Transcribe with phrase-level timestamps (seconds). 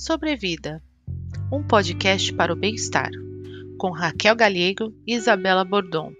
[0.00, 0.82] Sobrevida,
[1.52, 3.10] um podcast para o bem-estar,
[3.78, 6.14] com Raquel Galego e Isabela Bordon,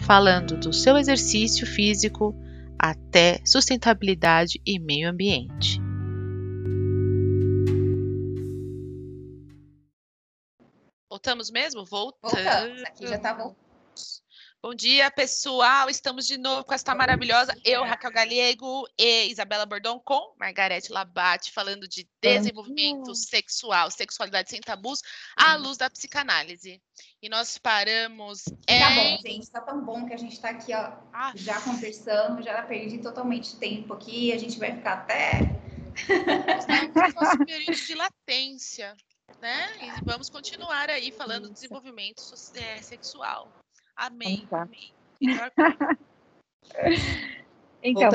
[0.00, 2.34] falando do seu exercício físico
[2.76, 5.80] até sustentabilidade e meio ambiente.
[11.08, 11.84] Voltamos mesmo?
[11.84, 12.42] Voltamos.
[12.42, 13.65] Voltamos, aqui já tá voltando.
[14.66, 15.88] Bom dia, pessoal.
[15.88, 21.52] Estamos de novo com esta maravilhosa eu, Raquel Galego e Isabela Bordon com Margarete Labate,
[21.52, 25.02] falando de desenvolvimento sexual, sexualidade sem tabus,
[25.36, 26.82] à luz da psicanálise.
[27.22, 28.80] E nós paramos em...
[28.80, 29.50] Tá bom, gente.
[29.52, 33.54] Tá tão bom que a gente tá aqui, ó, Ah, já conversando, já perdi totalmente
[33.58, 34.32] tempo aqui.
[34.32, 35.42] A gente vai ficar até.
[37.14, 38.96] nosso período de latência,
[39.40, 39.76] né?
[39.80, 42.20] E vamos continuar aí falando do desenvolvimento
[42.56, 43.55] é, sexual.
[43.96, 44.46] Amém.
[44.50, 44.62] Lá.
[44.62, 44.92] amém.
[47.82, 48.10] Então,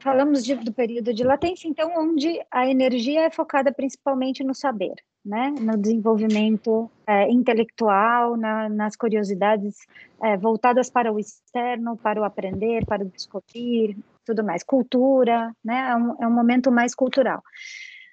[0.00, 4.94] falamos de- do período de latência, então, onde a energia é focada principalmente no saber,
[5.24, 5.50] né?
[5.50, 9.86] No desenvolvimento é, intelectual, na- nas curiosidades
[10.22, 14.64] é, voltadas para o externo, para o aprender, para o descobrir, tudo mais.
[14.64, 15.90] Cultura, né?
[15.90, 17.42] É um, é um momento mais cultural.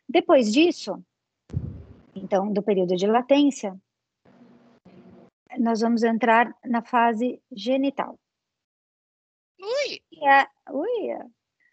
[0.08, 1.04] Depois disso,
[2.16, 3.76] então, do período de latência,
[5.60, 8.20] nós vamos entrar na fase genital.
[9.60, 11.18] Ui, que é, ui,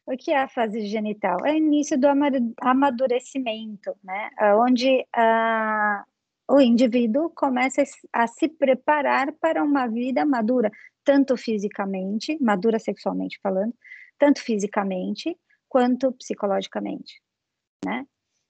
[0.07, 1.39] o que é a fase genital?
[1.45, 4.31] É o início do ama- amadurecimento, né?
[4.57, 6.05] Onde ah,
[6.49, 10.71] o indivíduo começa a se- a se preparar para uma vida madura,
[11.05, 13.75] tanto fisicamente, madura sexualmente falando,
[14.19, 15.37] tanto fisicamente
[15.69, 17.21] quanto psicologicamente,
[17.85, 18.07] né?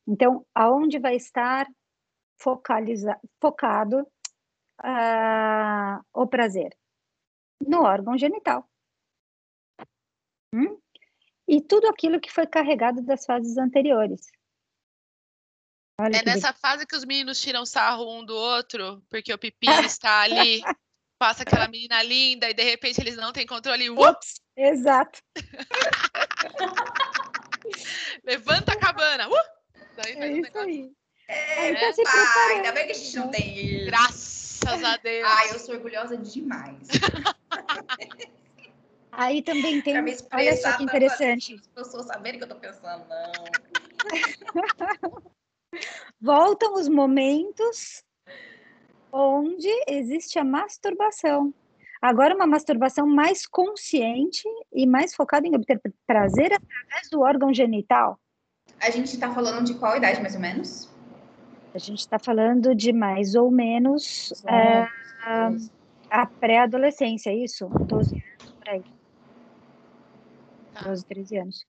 [0.06, 1.66] Então, aonde vai estar
[2.38, 4.06] focaliza, focado
[4.82, 6.76] ah, o prazer?
[7.66, 8.68] No órgão genital.
[10.54, 10.78] Hum?
[11.46, 14.26] E tudo aquilo que foi carregado das fases anteriores.
[16.00, 19.66] Olha É nessa fase que os meninos tiram sarro um do outro, porque o pipi
[19.84, 20.62] está ali,
[21.18, 23.90] passa aquela menina linda e de repente eles não têm controle.
[23.90, 25.20] Ups, exato.
[28.24, 29.28] levanta a cabana.
[29.28, 29.34] Uh!
[29.96, 30.68] Daí É faz um isso negócio.
[30.68, 30.92] aí.
[31.28, 32.52] É, tá preparando.
[32.56, 33.90] ainda bem que a gente não tem isso.
[34.62, 35.28] Graças a Deus.
[35.28, 36.88] Ai, eu sou orgulhosa demais.
[39.12, 39.96] Aí também tem.
[40.32, 41.54] Olha só que interessante.
[41.54, 43.44] assim, As pessoas saberem que eu tô pensando, não.
[46.20, 48.04] Voltam os momentos
[49.12, 51.52] onde existe a masturbação.
[52.00, 58.18] Agora, uma masturbação mais consciente e mais focada em obter prazer através do órgão genital.
[58.80, 60.88] A gente tá falando de qual idade, mais ou menos?
[61.74, 64.84] A gente está falando de mais ou menos é,
[66.10, 67.68] a pré-adolescência, é isso?
[67.86, 68.82] 12 anos por aí.
[70.72, 70.82] Tá.
[70.82, 71.64] 12, 13 anos.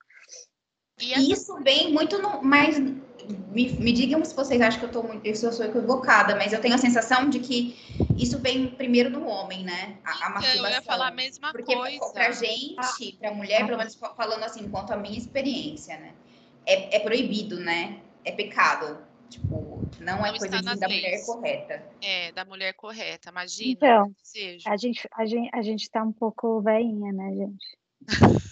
[1.00, 2.42] E a- isso vem muito no.
[2.44, 5.36] Mas me, me digam se vocês acham que eu tô muito.
[5.36, 7.76] Se eu sou equivocada, mas eu tenho a sensação de que
[8.18, 10.00] isso vem primeiro no homem, né?
[10.04, 10.72] A, a então, eu masturbação.
[10.72, 12.12] ia falar a mesma Porque coisa.
[12.14, 16.14] pra gente, pra mulher, pelo menos fa- falando assim, quanto à minha experiência, né?
[16.66, 18.00] É, é proibido, né?
[18.24, 18.98] É pecado.
[19.30, 21.84] Tipo, não é Não coisa de- nas da mulher correta.
[22.02, 23.72] É, da mulher correta, imagina.
[23.72, 24.70] Então, o desejo.
[24.70, 27.78] a gente, a gente, a gente tá um pouco veinha, né, gente?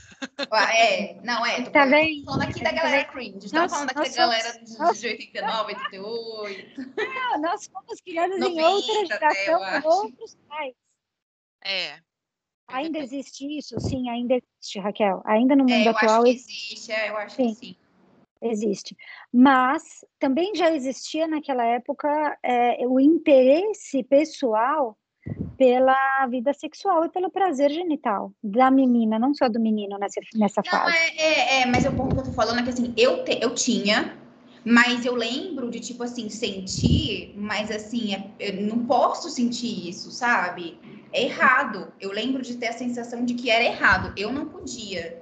[0.52, 1.62] Ah, É, não, é.
[1.62, 2.24] Tô Tá falando, bem?
[2.26, 3.12] falando aqui da Tá galera bem?
[3.12, 3.46] cringe.
[3.46, 6.92] Estamos Nós- falando daquela somos- galera de, nós- de 89, 88.
[7.32, 10.74] Ah, nós fomos criadas em 90 outra geração, com outros pais.
[11.64, 11.86] É.
[11.92, 12.00] é
[12.68, 13.80] Ainda existe isso?
[13.80, 15.22] Sim, ainda existe, Raquel.
[15.26, 17.76] Ainda no É, mundo eu atual acho que existe, é, eu acho que Sim.
[18.42, 18.96] Existe.
[19.34, 19.84] Mas
[20.18, 24.98] também já existia naquela época é, o interesse pessoal
[25.58, 30.62] pela vida sexual e pelo prazer genital da menina, não só do menino nessa, nessa
[30.66, 30.96] Não, fase.
[30.96, 33.40] é, é, é, mas o ponto que eu tô falando é que assim, eu, te-
[33.42, 34.18] eu tinha,
[34.66, 40.12] mas eu lembro de, tipo assim, sentir, mas assim, é- eu não posso sentir isso,
[40.12, 40.80] sabe?
[41.12, 41.92] É errado.
[42.00, 44.14] Eu lembro de ter a sensação de que era errado.
[44.16, 45.22] Eu não podia,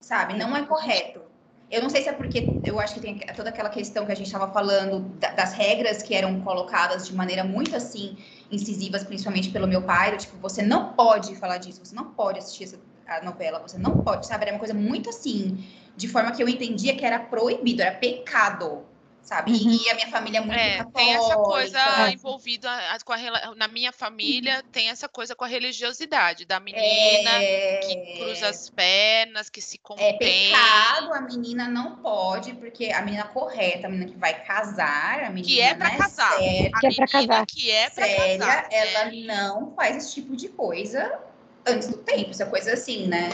[0.00, 0.34] sabe?
[0.34, 1.25] Não é correto.
[1.70, 4.14] Eu não sei se é porque eu acho que tem toda aquela questão que a
[4.14, 8.16] gente estava falando da- das regras que eram colocadas de maneira muito assim
[8.50, 12.38] incisivas, principalmente pelo meu pai, do tipo, você não pode falar disso, você não pode
[12.38, 12.78] assistir essa
[13.08, 14.42] a novela, você não pode, sabe?
[14.44, 15.64] Era uma coisa muito assim,
[15.96, 18.84] de forma que eu entendia que era proibido, era pecado,
[19.26, 19.50] sabe?
[19.50, 19.72] Uhum.
[19.84, 20.98] E, a minha família é muito É, católica.
[20.98, 22.10] tem essa coisa É.
[22.12, 22.70] envolvida
[23.04, 23.18] com a,
[23.56, 28.70] na minha família, tem essa coisa com a religiosidade da menina que é, cruza as
[28.70, 30.16] pernas, que se é contém.
[30.18, 35.30] pecado, a menina não pode, porque a menina correta, a menina que vai casar, a
[35.30, 36.32] menina Que é né, casar.
[36.38, 37.46] séria, Que é pra menina casar.
[37.46, 38.68] que é pra séria, casar.
[38.70, 39.10] ela é.
[39.24, 41.18] não faz esse tipo de coisa
[41.66, 43.30] antes do tempo, essa coisa assim, né?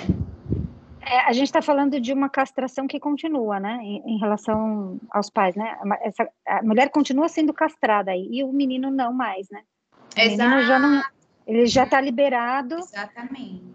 [1.04, 5.28] É, a gente está falando de uma castração que continua, né, em, em, relação aos
[5.28, 5.76] pais, né?
[6.00, 9.62] Essa, a mulher continua sendo castrada aí, e o menino não mais, né?
[10.16, 10.50] O Exato.
[10.50, 11.02] menino já não,
[11.46, 12.76] ele já está liberado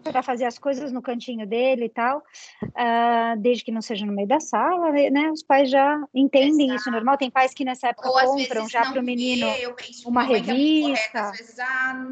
[0.04, 2.20] para fazer as coisas no cantinho dele e tal,
[2.64, 5.30] uh, desde que não seja no meio da sala, né?
[5.32, 6.82] Os pais já entendem Exato.
[6.82, 7.18] isso normal.
[7.18, 11.20] Tem pais que nessa época Ou, compram já para o menino penso, uma revista.
[11.20, 12.06] É correta, às vezes, ah,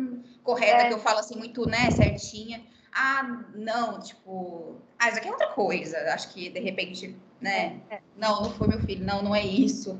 [0.43, 0.87] correta, é.
[0.87, 2.61] que eu falo assim muito, né, certinha.
[2.97, 5.97] Ah, não, tipo, ah, isso aqui é outra coisa.
[6.13, 7.81] Acho que de repente, né?
[7.89, 7.99] É.
[8.15, 9.99] Não, não foi meu filho, não, não é isso.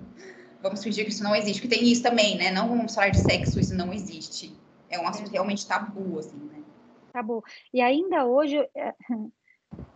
[0.62, 2.52] Vamos fingir que isso não existe, porque tem isso também, né?
[2.52, 4.58] Não vamos falar de sexo, isso não existe.
[4.90, 6.64] É um assunto realmente tabu, assim, né?
[7.12, 7.44] Tabu.
[7.74, 8.94] E ainda hoje, é,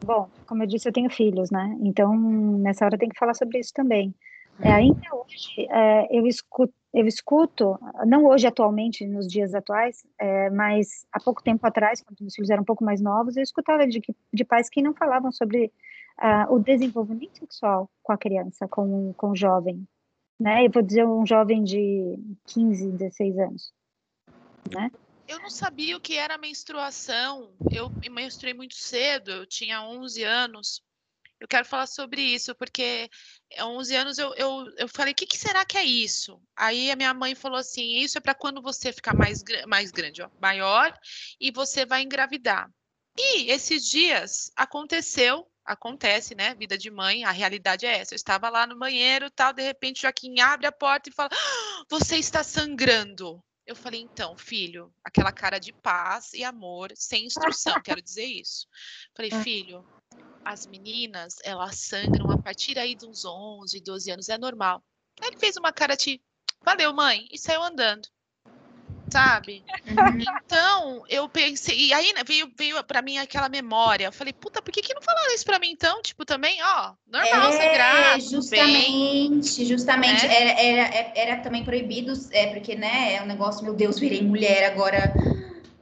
[0.03, 1.77] bom, como eu disse, eu tenho filhos, né?
[1.81, 2.13] Então,
[2.59, 4.13] nessa hora tem que falar sobre isso também.
[4.61, 10.49] É, ainda hoje, é, eu, escuto, eu escuto, não hoje atualmente, nos dias atuais, é,
[10.49, 13.87] mas há pouco tempo atrás, quando meus filhos eram um pouco mais novos, eu escutava
[13.87, 14.01] de,
[14.33, 15.71] de pais que não falavam sobre
[16.19, 19.87] uh, o desenvolvimento sexual com a criança, com, com o jovem.
[20.39, 20.65] Né?
[20.65, 22.17] Eu vou dizer um jovem de
[22.47, 23.73] 15, 16 anos
[24.69, 24.91] né?
[25.27, 27.53] Eu não sabia o que era menstruação.
[27.71, 30.81] Eu me menstruei muito cedo, eu tinha 11 anos.
[31.39, 33.09] Eu quero falar sobre isso, porque
[33.57, 36.41] há 11 anos eu, eu, eu falei, o que, que, será que é isso?
[36.55, 40.21] Aí a minha mãe falou assim, isso é para quando você ficar mais, mais grande,
[40.21, 40.93] ó, maior,
[41.39, 42.69] e você vai engravidar.
[43.17, 46.55] E esses dias aconteceu, acontece, né?
[46.55, 48.13] Vida de mãe, a realidade é essa.
[48.13, 51.83] Eu estava lá no banheiro, tal, de repente Joaquim abre a porta e fala: ah,
[51.89, 53.43] "Você está sangrando".
[53.65, 58.67] Eu falei, então, filho, aquela cara de paz e amor, sem instrução, quero dizer isso.
[59.15, 59.43] Falei, ah.
[59.43, 59.85] filho,
[60.49, 64.83] as meninas, elas sangram a partir aí dos 11, 12 anos, é normal.
[65.21, 66.19] Aí ele fez uma cara de,
[66.65, 68.07] valeu, mãe, e saiu andando
[69.11, 69.63] sabe?
[69.87, 70.19] Uhum.
[70.45, 74.05] Então, eu pensei, e aí né, veio, veio para mim aquela memória.
[74.05, 75.99] Eu falei, puta, por que, que não falaram isso para mim então?
[76.03, 78.21] Tipo, também, ó, normal, é, sagrado.
[78.21, 80.27] Justamente, bem, justamente.
[80.27, 80.35] Né?
[80.35, 84.71] Era, era, era também proibido, é, porque, né, é um negócio, meu Deus, virei mulher
[84.71, 85.11] agora.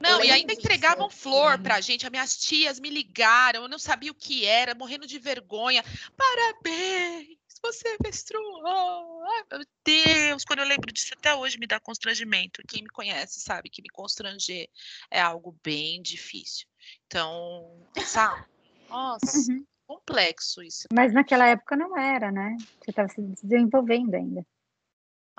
[0.00, 2.06] Não, e ainda entregavam flor pra gente.
[2.06, 5.82] As minhas tias me ligaram, eu não sabia o que era, morrendo de vergonha.
[6.16, 7.38] Parabéns!
[7.62, 9.24] você menstruou.
[9.24, 12.62] Ai, meu Deus, quando eu lembro disso até hoje me dá constrangimento.
[12.66, 14.68] Quem me conhece sabe que me constranger
[15.10, 16.66] é algo bem difícil.
[17.06, 18.44] Então, sabe?
[18.88, 19.64] Nossa, uhum.
[19.86, 20.86] complexo isso.
[20.92, 22.56] Mas naquela época não era, né?
[22.80, 24.46] Você estava se desenvolvendo ainda.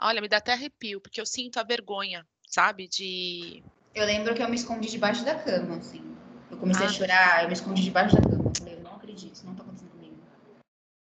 [0.02, 2.88] Olha, me dá até arrepio, porque eu sinto a vergonha, sabe?
[2.88, 3.64] De.
[3.96, 6.04] Eu lembro que eu me escondi debaixo da cama, assim.
[6.50, 6.90] Eu comecei ah.
[6.90, 8.44] a chorar, eu me escondi debaixo da cama.
[8.46, 9.90] Eu falei, eu não acredito, não tá acontecendo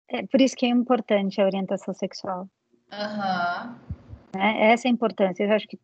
[0.10, 2.50] é por isso que é importante a orientação sexual.
[2.92, 3.76] Uhum.
[4.42, 5.44] É, essa é a importância.
[5.44, 5.80] Eu acho que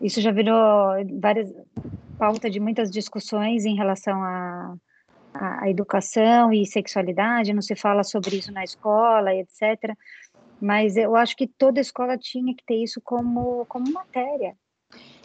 [0.00, 1.52] isso já virou várias
[2.18, 4.74] pauta de muitas discussões em relação à
[5.34, 7.52] a, a, educação e sexualidade.
[7.52, 9.92] Não se fala sobre isso na escola, etc.
[10.60, 14.56] Mas eu acho que toda escola tinha que ter isso como como matéria.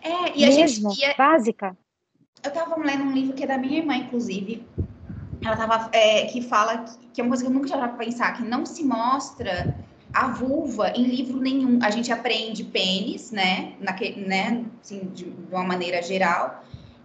[0.02, 1.16] É, e a Mesmo, gente ia...
[1.16, 1.78] básica.
[2.44, 4.66] Eu estava lendo um livro que é da minha irmã, inclusive,
[5.44, 8.34] ela tava, é, que fala que é uma coisa que eu nunca tinha para pensar,
[8.34, 9.76] que não se mostra
[10.14, 11.80] a vulva em livro nenhum.
[11.84, 16.64] A gente aprende pênis, né, naque, né assim, de, de uma maneira geral,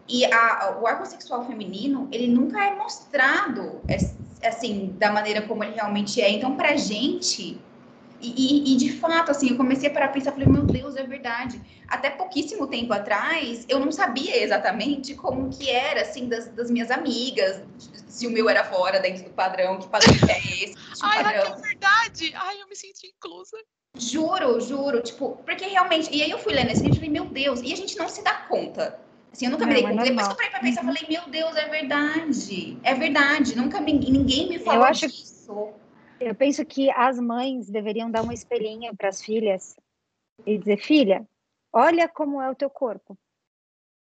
[0.08, 3.80] e a, o órgão sexual feminino, ele nunca é mostrado,
[4.44, 6.30] assim, da maneira como ele realmente é.
[6.30, 7.59] Então, pra gente,
[8.20, 11.61] e, e, de fato, assim, eu comecei a parar pensar, falei, meu Deus, é verdade.
[11.88, 16.90] Até pouquíssimo tempo atrás, eu não sabia exatamente como que era, assim, das, das minhas
[16.90, 17.62] amigas,
[18.06, 20.75] se o meu era fora, dentro do padrão, que padrão que é esse.
[21.02, 21.54] Ai, padrão.
[21.54, 22.32] é verdade.
[22.35, 23.58] Ai, eu me senti inclusa.
[23.99, 27.25] Juro, juro, tipo, porque realmente, e aí eu fui lendo esse livro e falei, meu
[27.26, 28.99] Deus, e a gente não se dá conta.
[29.32, 30.04] Assim, eu nunca não, me dei é conta.
[30.04, 30.94] Depois que eu parei pra pensar, uhum.
[30.94, 32.78] falei, meu Deus, é verdade.
[32.82, 35.06] É verdade, nunca me, ninguém me falou eu acho...
[35.06, 35.75] disso.
[36.20, 39.76] Eu penso que as mães deveriam dar uma espelhinha para as filhas
[40.44, 41.26] e dizer: filha,
[41.73, 43.16] olha como é o teu corpo.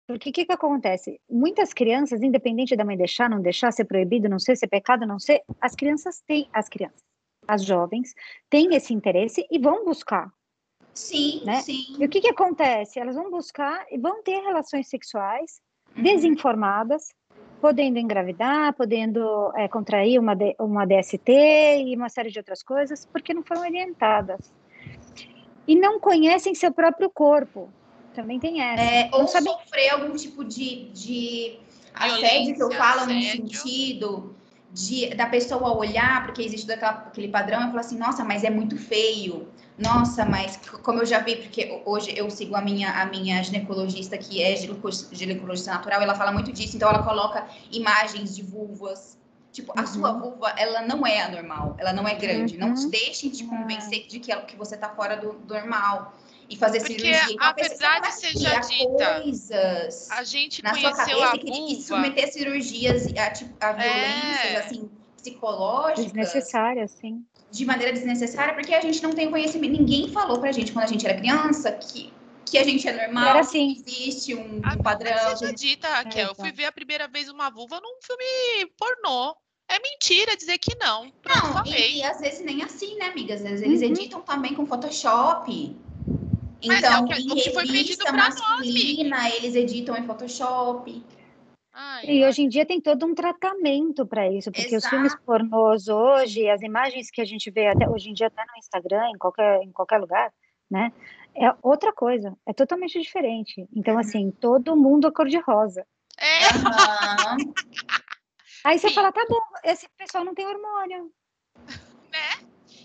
[0.06, 1.20] Porque o que, que acontece?
[1.28, 5.18] Muitas crianças, independente da mãe deixar, não deixar, ser proibido, não ser, ser pecado, não
[5.18, 7.02] ser, as crianças têm, as crianças,
[7.46, 8.14] as jovens,
[8.48, 10.32] têm esse interesse e vão buscar.
[10.94, 11.60] Sim, né?
[11.60, 11.96] sim.
[11.98, 13.00] E o que, que acontece?
[13.00, 15.60] Elas vão buscar e vão ter relações sexuais
[15.96, 16.02] uhum.
[16.04, 17.12] desinformadas,
[17.60, 21.32] podendo engravidar, podendo é, contrair uma, uma DST
[21.86, 24.52] e uma série de outras coisas, porque não foram orientadas.
[25.66, 27.68] E não conhecem seu próprio corpo.
[28.14, 28.82] Também tem essa.
[28.82, 29.48] É, ou sabe...
[29.48, 31.58] sofrer algum tipo de, de
[31.92, 33.42] assédio que eu falo assédio.
[33.42, 34.36] no sentido
[34.76, 38.50] de, da pessoa olhar, porque existe daquela, aquele padrão, e falar assim, nossa, mas é
[38.50, 39.48] muito feio.
[39.78, 44.18] Nossa, mas como eu já vi, porque hoje eu sigo a minha, a minha ginecologista,
[44.18, 44.54] que é
[45.12, 49.16] ginecologista natural, ela fala muito disso, então ela coloca imagens de vulvas,
[49.56, 50.20] Tipo, a sua Uhum.
[50.20, 52.58] vulva, ela não é anormal, ela não é grande.
[52.58, 52.90] Não Uhum.
[52.90, 53.48] deixem de Ah.
[53.48, 56.12] convencer de que, que você tá fora do, do normal.
[56.48, 57.32] E fazer Porque cirurgia.
[57.32, 61.72] Então, a pessoa verdade seja dita, coisas A gente na sua conheceu a cabeça que
[61.72, 64.56] e submeter a cirurgias a, tipo, a violências, É.
[64.58, 67.24] assim, psicológicas Desnecessária, sim.
[67.50, 69.72] de maneira desnecessária, porque a gente não tem conhecimento.
[69.72, 72.12] Ninguém falou pra gente quando a gente era criança que,
[72.44, 73.74] que a gente é normal, Era assim.
[73.74, 75.12] que existe um, A um padrão.
[75.12, 76.28] verdade seja dita, Raquel.
[76.28, 79.34] Eu fui ver a primeira vez uma vulva num filme pornô.
[79.68, 81.10] É mentira dizer que não.
[81.20, 83.34] Pronto, Não, e, e às vezes nem assim, né, amiga?
[83.34, 83.88] Às vezes eles Uhum.
[83.88, 85.76] editam também com Photoshop.
[86.64, 88.66] Mas é Então, o que- em o que foi pedido pra nós,
[89.36, 91.04] eles editam em Photoshop.
[91.72, 95.24] Ai, E hoje em dia tem todo um tratamento para isso, porque os filmes Exato.
[95.26, 99.10] pornôs hoje, as imagens que a gente vê até hoje em dia até no Instagram,
[99.10, 100.32] em qualquer, em qualquer lugar,
[100.70, 100.90] né?
[101.34, 103.68] É outra coisa, é totalmente diferente.
[103.76, 105.86] Então, assim, todo mundo é cor-de-rosa.
[106.18, 106.48] É.
[108.64, 108.94] Aí você Sim.
[108.94, 111.10] fala, tá bom, esse pessoal não tem hormônio.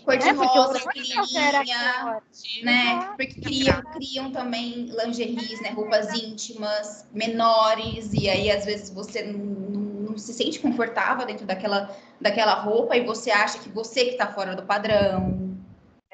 [0.04, 0.80] Cor de É, rosa,
[2.62, 2.92] né?
[2.94, 3.16] Exato.
[3.16, 5.70] Porque criam, criam também lingeries, né?
[5.70, 9.38] Roupas íntimas, menores, e aí às vezes você não,
[10.10, 14.26] não- se sente confortável dentro daquela, daquela roupa e você acha que você que tá
[14.32, 15.56] fora do padrão,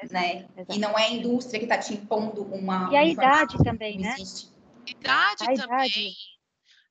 [0.09, 0.47] né?
[0.55, 0.73] Exato.
[0.73, 2.89] E não é a indústria que tá te impondo uma.
[2.91, 4.15] E a idade também, né?
[4.17, 4.49] existe.
[4.87, 5.87] idade A também.
[5.87, 6.15] idade.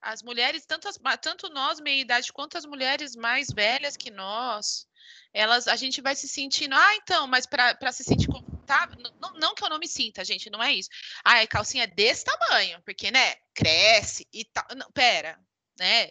[0.01, 4.87] As mulheres, tanto, as- tanto nós, meia idade, quanto as mulheres mais velhas que nós,
[5.33, 9.55] elas, a gente vai se sentindo, ah, então, mas para se sentir confortável, não, não
[9.55, 10.89] que eu não me sinta, gente, não é isso.
[11.25, 14.65] Ah, a calcinha é desse tamanho, porque, né, cresce e tal.
[14.77, 15.39] Não, pera,
[15.79, 16.09] né?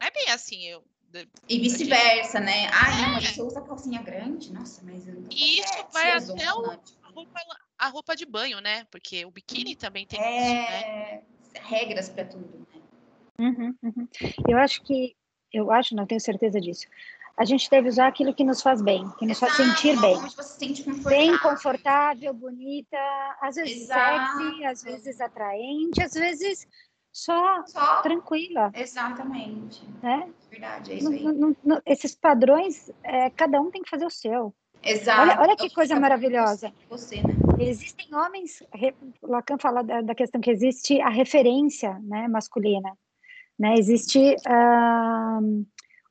[0.00, 0.84] Não é bem assim, eu.
[1.48, 2.68] E vice-versa, né?
[2.72, 4.52] Ai, não, mas você usa calcinha grande?
[4.52, 5.06] Nossa, mas.
[5.06, 7.40] eu- E isso é, vai até o- tipo, A roupa,
[7.78, 8.84] a roupa de banho, né?
[8.90, 10.82] Porque o biquíni também tem isso, né?
[10.82, 11.22] É.
[11.62, 12.82] Regras pra tudo, né?
[13.40, 14.08] Uhum, uhum.
[14.48, 15.16] Eu acho que,
[15.52, 16.86] eu acho, não tenho certeza disso.
[17.38, 20.00] A gente deve usar aquilo que nos faz bem, que nos faz Exato, sentir uma
[20.02, 20.16] bem.
[20.20, 21.18] você se sentir confortável.
[21.18, 22.96] Bem confortável, bonita,
[23.42, 24.38] às vezes Exato.
[24.38, 26.66] sexy, às vezes atraente, às vezes
[27.12, 28.00] só Só.
[28.02, 29.82] tranquila, Exatamente.
[30.02, 30.28] né?
[30.50, 31.22] Verdade, é isso aí.
[31.22, 34.54] Não- não- não- esses padrões, é, cada um tem que fazer o seu.
[34.82, 35.20] Exato.
[35.22, 36.72] Olha- olha que coisa maravilhosa.
[36.88, 37.34] Você, né?
[37.58, 38.62] Existem homens,
[39.22, 42.92] Lacan fala da, da questão que existe a referência né, masculina,
[43.58, 43.74] né?
[43.78, 45.38] Existe ah,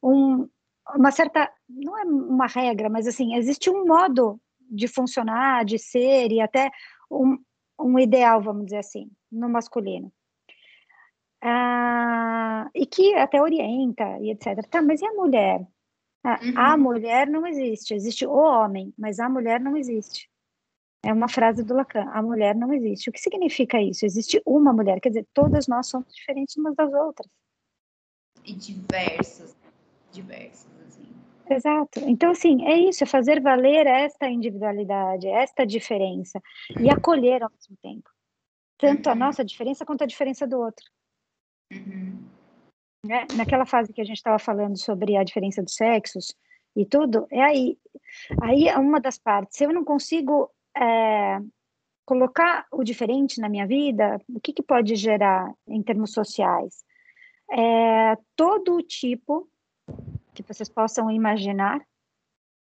[0.04, 0.48] um,
[0.96, 6.32] uma certa, não é uma regra, mas assim, existe um modo de funcionar, de ser
[6.32, 6.72] e até
[7.10, 7.38] um,
[7.80, 10.12] um ideal, vamos dizer assim, no masculino.
[11.42, 14.66] Ah, e que até orienta e etc.
[14.68, 15.66] Tá, mas e a mulher?
[16.24, 16.82] Ah, A Uhum.
[16.82, 20.28] mulher não existe, existe o homem, mas a mulher não existe.
[21.04, 23.12] É uma frase do Lacan, a mulher não existe.
[23.12, 24.08] O que significa isso?
[24.08, 27.30] Existe uma mulher, quer dizer, todas nós somos diferentes umas das outras.
[28.44, 29.56] E diversas.
[30.12, 30.75] Diversas.
[31.50, 32.00] Exato.
[32.08, 36.42] Então, assim, é isso, é fazer valer esta individualidade, esta diferença,
[36.80, 38.10] e acolher ao mesmo tempo.
[38.78, 39.20] Tanto a Uhum.
[39.20, 40.86] nossa diferença quanto a diferença do outro.
[41.72, 42.24] Uhum.
[43.06, 43.26] né?
[43.38, 46.36] Naquela fase que a gente estava falando sobre a diferença dos sexos
[46.76, 47.78] e tudo, é aí.
[48.42, 49.58] Aí é uma das partes.
[49.58, 51.40] Se eu não consigo é,
[52.04, 56.84] colocar o diferente na minha vida, o que, que pode gerar em termos sociais?
[57.52, 59.48] É, todo tipo
[60.44, 61.82] que vocês possam imaginar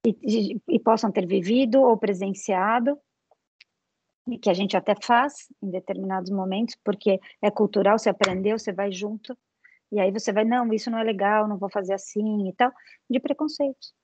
[0.05, 2.97] e, e- possam ter vivido ou presenciado,
[4.29, 8.73] e que a gente até faz em determinados momentos, porque é cultural, você aprendeu, você
[8.73, 9.37] vai junto,
[9.91, 12.73] e aí você vai, não, isso não é legal, não vou fazer assim e tal,
[13.09, 13.95] de preconceitos.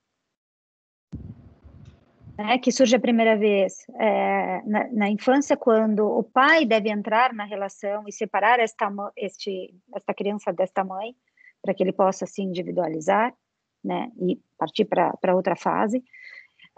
[2.38, 7.32] Né, que surge a primeira vez é, na, na infância, quando o pai deve entrar
[7.34, 11.14] na relação e separar esta, este, esta criança desta mãe,
[11.60, 13.34] para que ele possa se individualizar,
[13.84, 16.02] né, e partir para outra fase.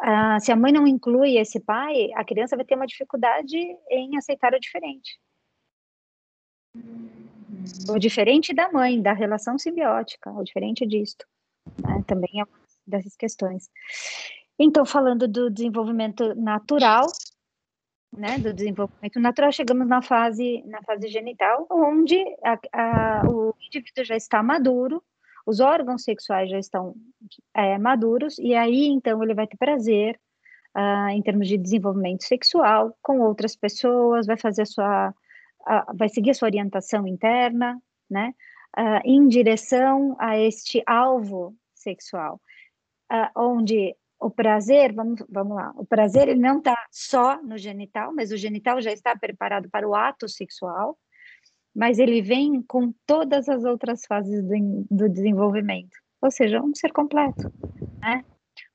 [0.00, 3.56] Ah, se a mãe não inclui esse pai, a criança vai ter uma dificuldade
[3.90, 5.18] em aceitar o diferente.
[7.88, 11.24] O diferente da mãe, da relação simbiótica, o diferente disto.
[11.82, 12.44] né, Também é
[12.86, 13.70] dessas questões.
[14.58, 17.06] Então, falando do desenvolvimento natural,
[18.12, 24.04] né, do desenvolvimento natural, chegamos na fase, na fase genital, onde a- a- o indivíduo
[24.04, 25.02] já está maduro,
[25.46, 26.94] os órgãos sexuais já estão
[27.54, 30.18] é, maduros, e aí, então, ele vai ter prazer
[30.74, 35.14] ah, em termos de desenvolvimento sexual com outras pessoas, vai fazer a sua,
[35.66, 38.34] a- vai seguir a sua orientação interna, né,
[38.76, 42.40] ah, em direção a este alvo sexual,
[43.10, 48.12] ah, onde o prazer, vamos, vamos lá, o prazer ele não está só no genital,
[48.14, 50.98] mas o genital já está preparado para o ato sexual,
[51.74, 55.96] mas ele vem com todas as outras fases do, do desenvolvimento.
[56.22, 57.52] ou seja, um ser completo,
[58.00, 58.24] né?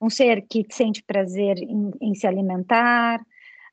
[0.01, 3.21] Um ser que sente prazer em, em se alimentar,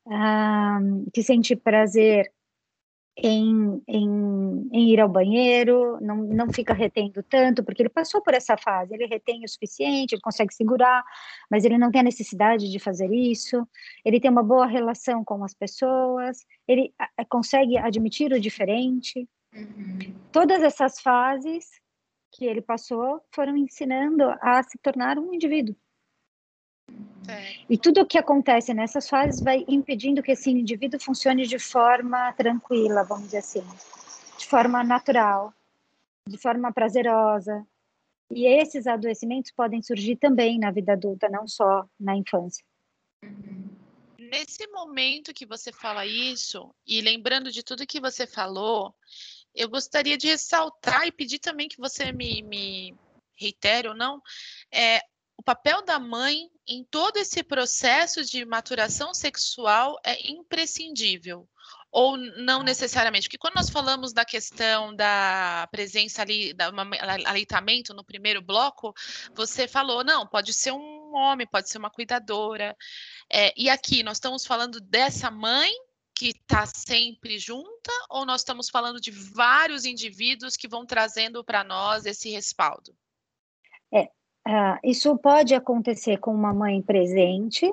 [0.06, 2.30] uh, que sente prazer
[3.16, 8.34] em, em, em, ir ao banheiro, não, não fica retendo tanto, porque ele passou por
[8.34, 11.02] essa fase, ele retém o suficiente, ele consegue segurar,
[11.50, 13.66] mas ele não tem a necessidade de fazer isso,
[14.04, 19.26] ele tem uma boa relação com as pessoas, ele a, consegue admitir o diferente.
[19.54, 20.14] Uhum.
[20.30, 21.64] Todas essas fases
[22.32, 25.74] que ele passou foram ensinando a se tornar um indivíduo.
[27.28, 27.56] É.
[27.68, 32.32] E tudo o que acontece nessas fases vai impedindo que esse indivíduo funcione de forma
[32.32, 33.66] tranquila, vamos dizer assim,
[34.38, 35.52] de forma natural,
[36.28, 37.66] de forma prazerosa.
[38.30, 42.64] E esses adoecimentos podem surgir também na vida adulta, não só na infância.
[44.18, 48.94] Nesse momento que você fala isso, e lembrando de tudo que você falou,
[49.54, 52.94] eu gostaria de ressaltar e pedir também que você me, me
[53.36, 54.20] reitere ou não,
[54.72, 55.00] é,
[55.46, 61.48] papel da mãe em todo esse processo de maturação sexual é imprescindível
[61.92, 63.28] ou não necessariamente?
[63.28, 66.72] Porque quando nós falamos da questão da presença ali, da
[67.26, 68.92] aleitamento no primeiro bloco,
[69.36, 72.76] você falou, não, pode ser um homem, pode ser uma cuidadora.
[73.32, 75.72] É, e aqui nós estamos falando dessa mãe
[76.12, 81.62] que está sempre junta, ou nós estamos falando de vários indivíduos que vão trazendo para
[81.62, 82.96] nós esse respaldo?
[83.94, 84.08] É,
[84.46, 87.72] Uh, isso pode acontecer com uma mãe presente.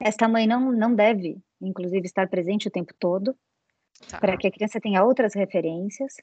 [0.00, 3.36] Esta mãe não, não deve, inclusive, estar presente o tempo todo,
[4.10, 4.18] tá.
[4.18, 6.16] para que a criança tenha outras referências,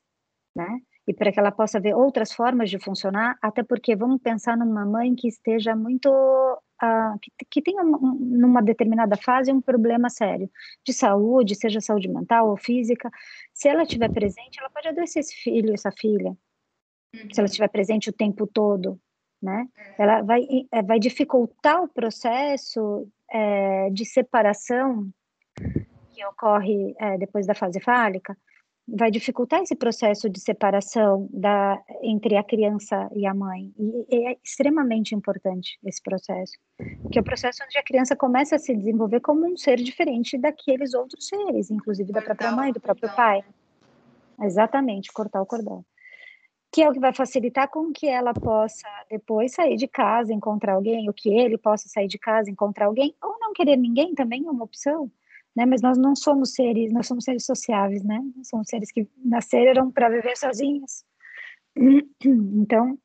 [0.54, 0.82] né?
[1.08, 4.86] E para que ela possa ver outras formas de funcionar, até porque vamos pensar numa
[4.86, 6.10] mãe que esteja muito.
[6.84, 10.50] Uh, que, que tenha, um, numa determinada fase, um problema sério
[10.86, 13.10] de saúde, seja saúde mental ou física.
[13.54, 16.36] Se ela estiver presente, ela pode adoecer esse filho, essa filha.
[17.14, 17.46] Se ela uhum.
[17.46, 19.00] estiver presente o tempo todo,
[19.42, 19.68] né?
[19.98, 25.10] Ela vai, é, vai dificultar o processo é, de separação
[26.14, 28.38] que ocorre é, depois da fase fálica,
[28.88, 33.72] vai dificultar esse processo de separação da, entre a criança e a mãe.
[33.78, 36.54] E é extremamente importante esse processo,
[37.12, 40.38] que é o processo onde a criança começa a se desenvolver como um ser diferente
[40.38, 43.44] daqueles outros seres, inclusive da própria mãe, do próprio pai.
[44.42, 45.86] Exatamente, cortar o cordão
[46.72, 50.74] que é o que vai facilitar com que ela possa depois sair de casa, encontrar
[50.74, 54.46] alguém, o que ele possa sair de casa, encontrar alguém, ou não querer ninguém também
[54.48, 55.12] é uma opção,
[55.54, 55.66] né?
[55.66, 58.22] Mas nós não somos seres, nós somos seres sociáveis, né?
[58.38, 61.04] Nós somos seres que nasceram para viver sozinhos.
[62.24, 62.98] Então,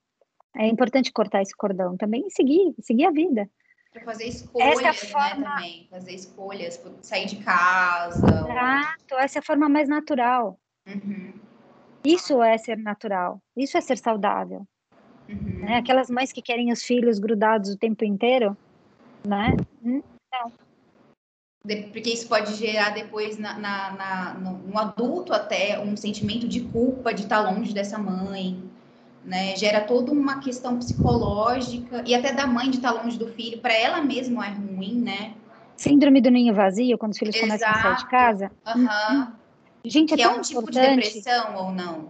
[0.56, 3.50] é importante cortar esse cordão também e seguir, seguir a vida.
[3.92, 5.36] Para fazer escolhas, essa é forma...
[5.36, 5.88] né, também.
[5.90, 8.26] Fazer escolhas, sair de casa.
[8.26, 9.18] Exato, ou...
[9.18, 10.60] essa é a forma mais natural.
[10.86, 11.45] Uhum.
[12.06, 14.64] Isso é ser natural, isso é ser saudável.
[15.28, 15.58] Uhum.
[15.58, 15.76] Né?
[15.78, 18.56] Aquelas mães que querem os filhos grudados o tempo inteiro,
[19.26, 19.56] né?
[19.84, 20.00] Hum,
[20.32, 20.52] não.
[21.90, 26.60] Porque isso pode gerar depois na, na, na no, no, adulto até um sentimento de
[26.60, 28.62] culpa de estar longe dessa mãe,
[29.24, 29.56] né?
[29.56, 33.74] Gera toda uma questão psicológica e até da mãe de estar longe do filho, para
[33.74, 35.34] ela mesma é ruim, né?
[35.76, 37.48] Síndrome do ninho vazio, quando os filhos Exato.
[37.48, 38.52] começam a sair de casa.
[38.64, 39.45] Uhum.
[39.88, 42.08] Gente, é que é um tipo de depressão ou não?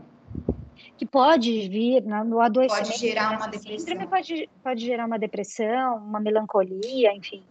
[0.96, 2.88] Que pode vir no adoecimento.
[2.88, 4.06] Pode gerar uma depressão.
[4.08, 7.42] Pode, pode gerar uma depressão, uma melancolia, enfim.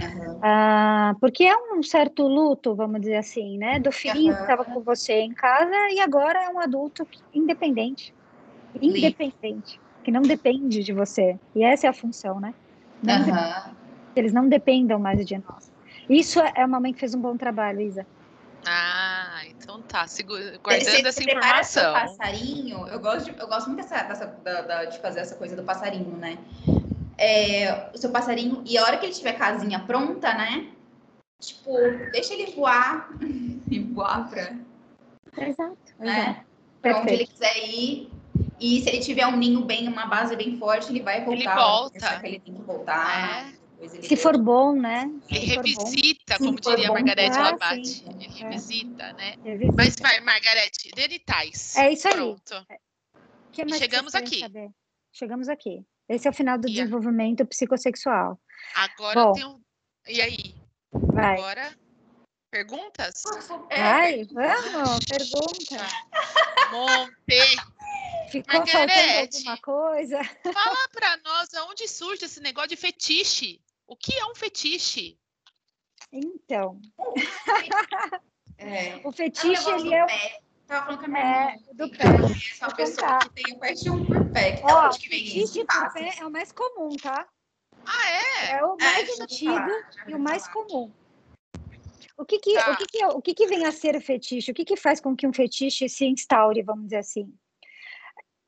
[0.00, 0.38] Uhum.
[0.40, 3.80] Ah, porque é um certo luto, vamos dizer assim, né?
[3.80, 4.36] Do filhinho uhum.
[4.36, 8.14] que estava com você em casa e agora é um adulto independente.
[8.80, 9.80] Independente.
[10.04, 11.38] Que não depende de você.
[11.54, 12.54] E essa é a função, né?
[13.02, 13.74] Uhum.
[14.14, 15.72] Eles não dependam mais de nós.
[16.08, 18.06] Isso é uma mãe que fez um bom trabalho, Isa.
[18.64, 19.11] Ah,
[19.46, 20.06] então tá.
[20.06, 21.92] Segura, guardando você, essa informação.
[21.92, 25.56] passarinho, eu gosto, de, eu gosto muito dessa, dessa da, da, de fazer essa coisa
[25.56, 26.38] do passarinho, né?
[27.18, 30.68] É, o seu passarinho, e a hora que ele tiver casinha pronta, né?
[31.40, 31.72] Tipo,
[32.12, 33.10] deixa ele voar
[33.70, 34.56] e voar pra.
[35.36, 35.76] Exato.
[35.98, 36.44] Né?
[36.80, 38.10] Pra onde ele quiser ir.
[38.60, 41.40] E se ele tiver um ninho bem, uma base bem forte, ele vai voltar.
[41.40, 42.20] Ele volta.
[42.22, 43.48] Ele tem que voltar.
[43.48, 43.61] É.
[43.88, 45.10] Se for bom, né?
[45.28, 46.46] ele revisita, bom.
[46.46, 48.04] como diria bom, Margarete ah, Labate.
[48.08, 48.28] Ele é.
[48.28, 49.36] revisita, né?
[49.42, 49.74] Revisita.
[49.76, 51.76] Mas vai, Margarete, delitais.
[51.76, 52.14] É isso aí.
[52.14, 52.66] Pronto.
[52.70, 52.78] É.
[53.52, 54.40] Que chegamos aqui.
[54.40, 54.70] Saber?
[55.12, 55.84] Chegamos aqui.
[56.08, 57.46] Esse é o final do e desenvolvimento a...
[57.46, 58.40] psicossexual.
[58.74, 59.60] Agora bom, tenho.
[60.08, 60.54] E aí?
[60.92, 61.34] Vai.
[61.38, 61.76] Agora,
[62.50, 63.22] perguntas?
[63.68, 65.86] Vai, vamos, pergunta.
[66.70, 67.56] Monte.
[68.30, 70.24] Ficou Margarete, faltando alguma coisa?
[70.52, 73.60] Fala para nós aonde surge esse negócio de fetiche.
[73.86, 75.18] O que é um fetiche?
[76.12, 76.80] Então.
[78.58, 79.00] É.
[79.04, 80.40] O fetiche, é ele é.
[80.66, 81.96] Tava falando com a minha É, do pé.
[81.98, 82.04] pé.
[82.52, 84.52] Essa Vou pessoa que tem paixão por pé.
[84.52, 85.52] Que Ó, que vem isso?
[85.54, 87.28] fetiche por pé é o mais comum, tá?
[87.84, 88.52] Ah, é?
[88.58, 89.26] É o É, mais já
[90.08, 90.52] e o mais falar.
[90.66, 90.92] comum.
[92.16, 92.72] O que que, Tá.
[92.72, 94.52] o que, que, é- o que que vem a ser fetiche?
[94.52, 97.34] O que que faz com que um fetiche se instaure, vamos dizer assim?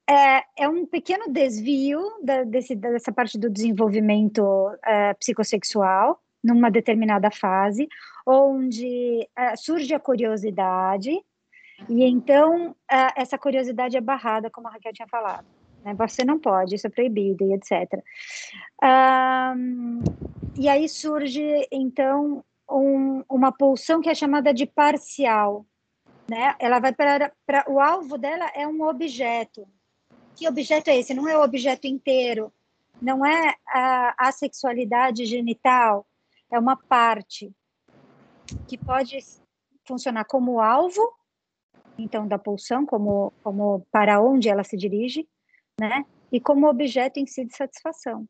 [0.09, 4.43] É, é um pequeno desvio da- desse, dessa parte do desenvolvimento
[4.85, 7.89] eh, psicossexual numa determinada fase,
[8.27, 11.11] onde eh, surge a curiosidade
[11.89, 15.47] e então eh, essa curiosidade é barrada, como a Raquel tinha falado.
[15.83, 15.95] né?
[15.95, 18.03] Você não pode, isso é proibido e etc.
[18.83, 20.03] Ahn,
[20.57, 25.65] e aí surge, então, um- uma pulsão que é chamada de parcial.
[26.29, 26.55] Né?
[26.59, 27.33] Ela vai para.
[27.69, 29.67] O alvo dela é um objeto.
[30.37, 31.15] Que objeto é esse?
[31.15, 32.53] Não é o objeto inteiro.
[33.01, 36.07] Não é a, a sexualidade genital.
[36.51, 37.53] É uma parte
[38.69, 39.19] que pode
[39.87, 41.01] funcionar como alvo,
[41.99, 45.29] então, da pulsão, como, como para onde ela se dirige,
[45.79, 46.05] né?
[46.33, 48.27] E como objeto em si de satisfação.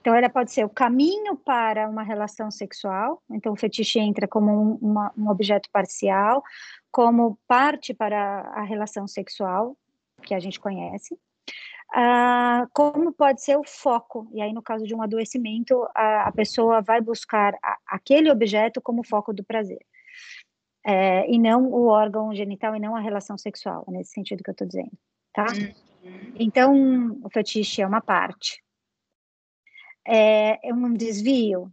[0.00, 4.50] Então, ela pode ser o caminho para uma relação sexual, então o fetiche entra como
[4.50, 6.42] um, uma- um objeto parcial,
[6.90, 9.76] como parte para a relação sexual,
[10.22, 11.18] que a gente conhece,
[11.94, 16.32] ah, como pode ser o foco, e aí no caso de um adoecimento, a, a
[16.32, 19.84] pessoa vai buscar a- aquele objeto como foco do prazer,
[20.84, 24.50] É, e não o órgão genital, e não a relação sexual, é nesse sentido que
[24.50, 24.90] eu estou dizendo,
[25.32, 25.46] tá?
[25.52, 25.72] Uhum.
[26.34, 28.60] Então, o fetiche é uma parte.
[30.04, 31.70] É, é um desvio.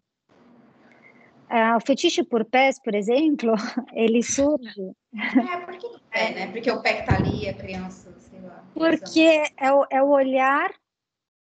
[1.50, 3.54] Ah, o fetiche por pés, por exemplo,
[3.94, 6.52] ele surge É, pé, né?
[6.52, 8.64] Porque o pé que tá ali, a criança, sei lá.
[8.74, 10.74] porque é o, é o olhar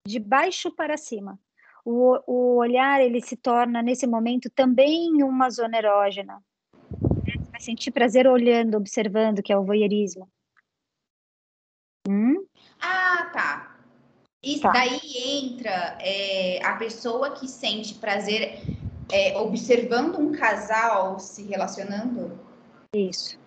[0.07, 1.39] de baixo para cima.
[1.85, 6.43] O, o olhar, ele se torna, nesse momento, também uma zona erógena.
[7.25, 10.29] Você vai sentir prazer olhando, observando, que é o voyeurismo.
[12.07, 12.45] Hum?
[12.81, 13.75] Ah, tá.
[14.41, 14.71] E Tá.
[14.71, 18.61] daí entra é, a pessoa que sente prazer
[19.11, 22.39] é, observando um casal se relacionando.
[22.95, 23.38] Isso.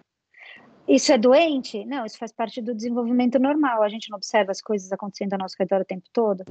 [0.89, 1.85] Isso é doente?
[1.85, 3.83] Não, isso faz parte do desenvolvimento normal.
[3.83, 6.45] A gente não observa as coisas acontecendo ao nosso redor o tempo todo.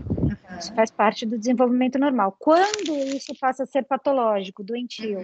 [0.60, 2.36] Isso faz parte do desenvolvimento normal.
[2.39, 5.20] Quando isso passa a ser patológico, doentio,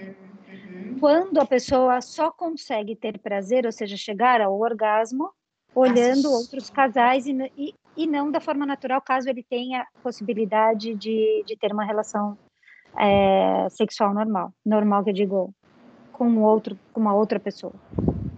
[0.57, 0.97] Uhum.
[0.99, 5.31] quando a pessoa só consegue ter prazer, ou seja, chegar ao orgasmo,
[5.75, 6.31] olhando Assistindo.
[6.31, 11.57] outros casais e, e, e não da forma natural, caso ele tenha possibilidade de, de
[11.57, 12.37] ter uma relação
[12.97, 14.53] é, sexual normal.
[14.65, 15.53] Normal que eu digo,
[16.11, 17.73] com outro, com uma outra pessoa.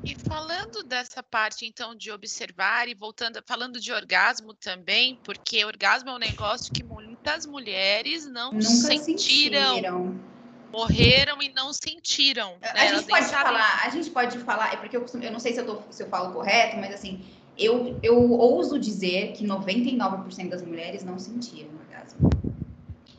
[0.10, 6.10] E falando dessa parte, então, de observar e voltando, falando de orgasmo também, porque orgasmo
[6.10, 10.20] é um negócio que muitas mulheres não Nunca sentiram, sentiram.
[10.74, 12.58] morreram e não sentiram.
[12.60, 12.72] né?
[12.74, 13.44] A gente pode sabem.
[13.46, 15.92] falar, a gente pode falar, é porque eu, costumo- eu não sei se eu, tô-
[15.92, 17.24] se eu falo correto, mas assim,
[17.56, 22.32] eu, eu ouso dizer que 99% das mulheres não sentiram orgasmo.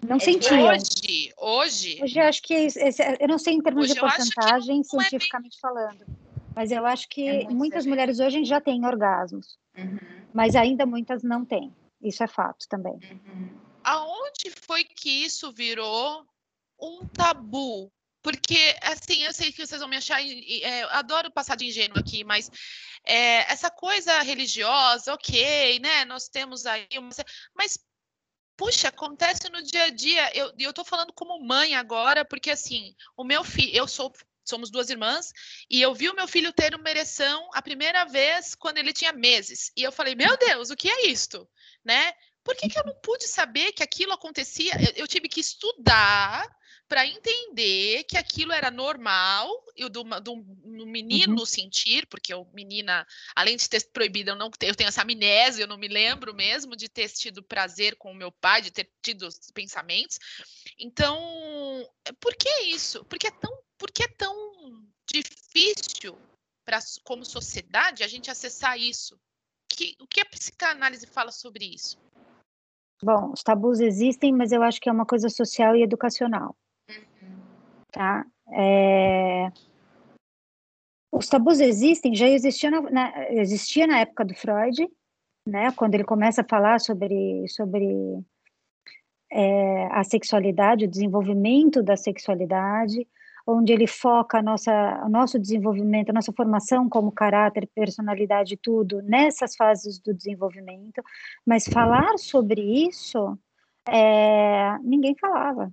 [0.03, 0.61] Não É sentiam.
[0.67, 4.71] Hoje, hoje, Hoje eu acho que esse- esse- eu não sei em termos de porcentagem,
[4.71, 6.05] é bem- cientificamente falando,
[6.55, 9.99] mas eu acho que É muitas mulheres hoje já têm orgasmos, Uhum,
[10.33, 11.75] mas ainda muitas não têm.
[12.03, 12.95] Isso é fato também.
[12.95, 13.49] uhum.
[13.85, 16.25] aonde foi que isso virou
[16.81, 17.91] um tabu?
[18.23, 20.21] Porque, assim, eu sei que vocês vão me achar.
[20.23, 22.51] é, adoro passar de ingênuo aqui, mas
[23.05, 26.05] é, essa coisa religiosa, ok, né?
[26.05, 26.87] Nós temos aí.
[26.99, 27.11] Uma,
[27.55, 27.79] mas,
[28.57, 30.37] puxa, acontece no dia a dia.
[30.37, 33.75] Eu, eu tô falando como mãe agora, porque, assim, o meu filho.
[33.75, 34.13] Eu sou.
[34.45, 35.33] Somos duas irmãs,
[35.69, 39.13] e eu vi o meu filho ter uma ereção a primeira vez quando ele tinha
[39.13, 39.71] meses.
[39.77, 41.49] E eu falei, meu Deus, o que é isto?
[41.85, 42.13] Né?
[42.43, 44.73] Por que, que eu não pude saber que aquilo acontecia?
[44.81, 46.49] Eu, eu tive que estudar
[46.91, 52.45] para entender que aquilo era normal, e o do, do, do menino sentir, porque o
[52.53, 56.35] menina, além de ter proibido, eu não eu tenho essa amnésia, eu não me lembro
[56.35, 60.19] mesmo de ter tido prazer com o meu pai, de ter tido os pensamentos.
[60.81, 61.17] Então,
[62.19, 63.05] por que isso?
[63.05, 64.35] Por que é tão, por que é tão
[65.11, 66.17] difícil
[66.67, 69.19] para como sociedade a gente acessar isso?
[69.69, 71.99] Que- o que a psicanálise fala sobre isso?
[73.03, 76.55] Bom, os tabus existem, mas eu acho que é uma coisa social e educacional,
[77.91, 78.27] tá?
[78.53, 79.51] É,
[81.13, 84.89] Os tabus existem, já existia na, na- existia na época do Freud,
[85.47, 85.73] né?
[85.73, 88.23] Quando ele começa a falar sobre sobre
[89.33, 93.09] é, a sexualidade, o desenvolvimento da sexualidade,
[93.57, 99.57] onde ele foca nossa, o nosso desenvolvimento, a nossa formação como caráter, personalidade, tudo nessas
[99.57, 101.03] fases do desenvolvimento.
[101.47, 103.39] Mas falar sobre isso,
[103.89, 105.73] é, ninguém falava.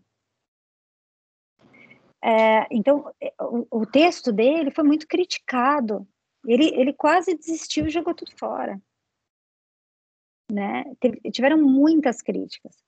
[2.22, 6.08] É, então, é, o, o texto dele foi muito criticado
[6.46, 8.82] Ele, ele quase desistiu e jogou tudo fora.
[10.52, 10.84] Né?
[11.32, 12.87] Tiveram muitas críticas.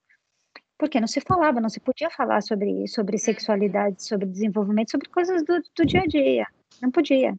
[0.80, 5.44] Porque não se falava, não se podia falar sobre sobre sexualidade, sobre desenvolvimento, sobre coisas
[5.44, 6.48] do, do dia a dia.
[6.82, 7.36] Não podia.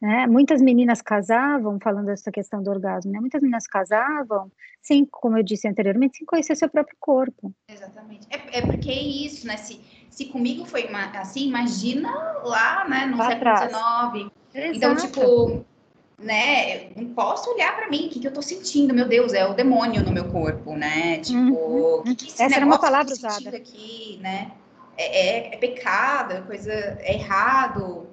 [0.00, 0.26] Né?
[0.26, 3.20] Muitas meninas casavam, falando dessa questão do orgasmo, né?
[3.20, 4.50] muitas meninas casavam
[4.82, 7.54] sem, como eu disse anteriormente, sem conhecer seu próprio corpo.
[7.68, 8.26] Exatamente.
[8.28, 9.56] É, é porque é isso, né?
[9.56, 12.10] Se, se comigo foi assim, imagina
[12.42, 14.32] lá, né, no lá século XIX.
[14.74, 15.64] Então, tipo,
[16.22, 19.46] né, não posso olhar para mim, o que, que eu tô sentindo, meu Deus, é
[19.46, 21.18] o demônio no meu corpo, né?
[21.18, 22.02] Tipo, uhum.
[22.04, 24.52] que, que esse Essa era uma palavra usada aqui, né?
[24.96, 28.08] É, é, é pecado, é coisa é errado,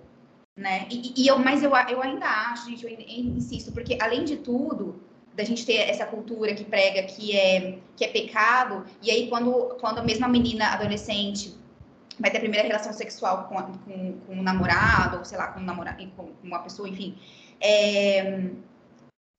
[0.57, 0.87] né?
[0.89, 5.01] E, e, eu, mas eu, eu ainda acho, gente, eu insisto, porque além de tudo,
[5.35, 9.77] da gente ter essa cultura que prega que é, que é pecado, e aí quando,
[9.79, 11.57] quando a mesma menina adolescente
[12.19, 15.59] vai ter a primeira relação sexual com, com, com um namorado, ou sei lá, com,
[15.61, 17.17] um namorado, com uma pessoa, enfim,
[17.61, 18.49] é,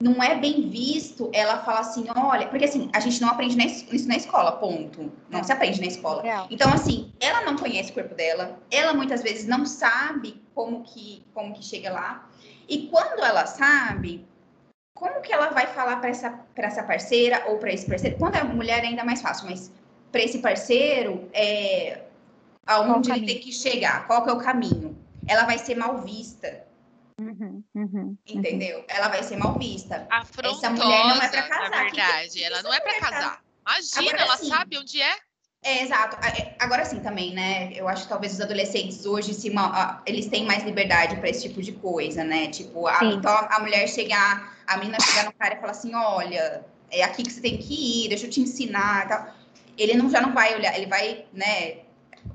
[0.03, 4.09] não é bem visto ela falar assim, olha, porque assim, a gente não aprende isso
[4.09, 5.13] na escola, ponto.
[5.29, 6.23] Não, se aprende na escola.
[6.51, 11.23] Então, assim, ela não conhece o corpo dela, ela muitas vezes não sabe como que,
[11.35, 12.31] como que chega lá.
[12.67, 14.27] E quando ela sabe,
[14.95, 18.17] como que ela vai falar para essa, essa parceira ou para esse parceiro?
[18.17, 19.71] Quando é mulher, é ainda mais fácil, mas
[20.11, 22.05] para esse parceiro, é,
[22.67, 24.97] aonde ele tem que chegar, qual que é o caminho?
[25.29, 26.70] Ela vai ser mal vista
[27.21, 28.83] Uhum, uhum, uhum, entendeu?
[28.89, 30.07] Ela vai ser mal vista.
[30.11, 31.71] Afrontosa, Essa mulher não é para casar.
[31.71, 33.45] Na verdade, que, ela não é para casar.
[33.67, 35.17] Imagina, Agora, ela sabe onde é.
[35.63, 36.17] É, exato.
[36.25, 37.71] É, agora sim também, né?
[37.75, 39.53] Eu acho que talvez os adolescentes hoje se,
[40.07, 42.49] eles têm mais liberdade para esse tipo de coisa, né?
[42.49, 46.65] Tipo, a, então a mulher chegar, a menina chegar no cara e falar assim: olha,
[46.91, 49.35] é aqui que você tem que ir, deixa eu te ensinar tal.
[49.77, 51.81] Ele não, já não vai olhar, ele vai, né?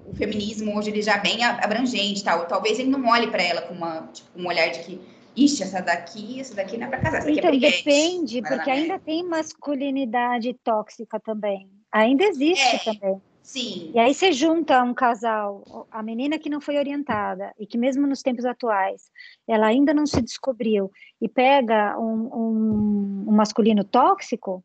[0.07, 2.45] O feminismo hoje ele já é bem abrangente, tal.
[2.45, 5.01] Talvez ele não olhe para ela com uma, tipo, um olhar de que,
[5.35, 8.99] ixi, essa daqui, essa daqui não é para casar, essa então, é depende, porque ainda
[8.99, 11.69] tem masculinidade tóxica também.
[11.91, 13.21] Ainda existe é, também.
[13.41, 13.91] Sim.
[13.93, 18.07] E aí você junta um casal, a menina que não foi orientada e que mesmo
[18.07, 19.03] nos tempos atuais
[19.47, 20.91] ela ainda não se descobriu
[21.21, 24.63] e pega um, um, um masculino tóxico,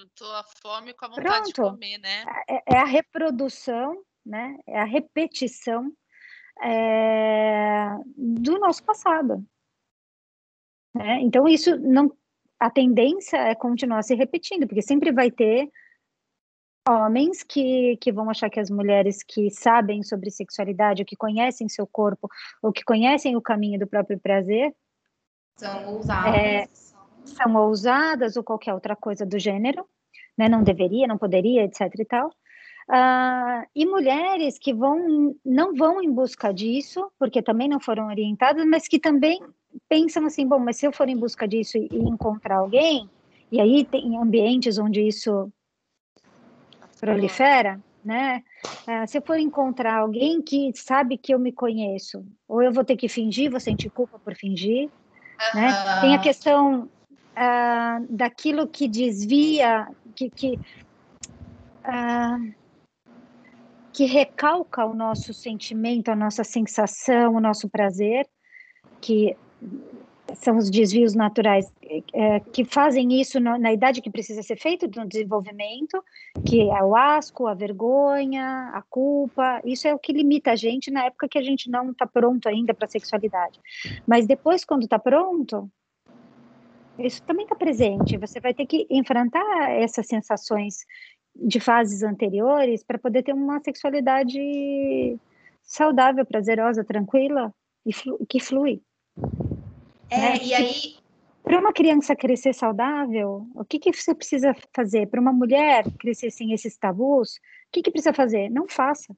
[0.00, 1.74] Juntou a fome com a vontade Pronto.
[1.74, 2.24] de comer, né?
[2.48, 4.56] É, é, a reprodução, né?
[4.66, 5.92] É a repetição
[6.62, 9.44] é, do nosso passado.
[10.94, 11.20] Né?
[11.20, 12.16] Então, isso não.
[12.58, 15.70] A tendência é continuar se repetindo, porque sempre vai ter
[16.88, 21.68] homens que, que vão achar que as mulheres que sabem sobre sexualidade, ou que conhecem
[21.68, 22.26] seu corpo,
[22.62, 24.74] ou que conhecem o caminho do próprio prazer,
[25.58, 26.34] são ousadas.
[26.34, 26.66] É,
[27.30, 29.84] são ousadas ou qualquer outra coisa do gênero,
[30.36, 30.48] né?
[30.48, 32.28] Não deveria, não poderia, etc e tal.
[32.88, 38.66] Uh, e mulheres que vão não vão em busca disso, porque também não foram orientadas,
[38.66, 39.40] mas que também
[39.88, 43.08] pensam assim, bom, mas se eu for em busca disso e, encontrar alguém,
[43.52, 45.52] e aí tem ambientes onde isso
[47.00, 48.42] prolifera, né?
[48.88, 52.84] Uh, se eu for encontrar alguém que sabe que eu me conheço, ou eu vou
[52.84, 54.90] ter que fingir, vou sentir culpa por fingir,
[55.54, 56.00] né?
[56.00, 56.88] Tem a questão
[57.36, 60.58] uh, daquilo que desvia, que, que,
[61.84, 62.54] uh,
[63.92, 68.26] que recalca o nosso sentimento, a nossa sensação, o nosso prazer,
[69.00, 69.36] que
[70.34, 71.72] são os desvios naturais
[72.12, 76.02] é, que fazem isso no, na idade que precisa ser feito no desenvolvimento,
[76.46, 79.60] que é o asco, a vergonha, a culpa.
[79.64, 82.48] Isso é o que limita a gente na época que a gente não está pronto
[82.48, 83.58] ainda para a sexualidade.
[84.06, 85.68] Mas depois, quando está pronto,
[87.06, 88.16] isso também está presente.
[88.16, 90.84] Você vai ter que enfrentar essas sensações
[91.34, 95.18] de fases anteriores para poder ter uma sexualidade
[95.62, 97.54] saudável, prazerosa, tranquila
[97.86, 98.82] e flu que flui.
[100.10, 100.38] É, né?
[100.42, 101.00] e aí.
[101.42, 105.06] Para uma criança crescer saudável, o que, que você precisa fazer?
[105.06, 108.50] Para uma mulher crescer sem esses tabus, o que, que precisa fazer?
[108.50, 109.16] Não faça.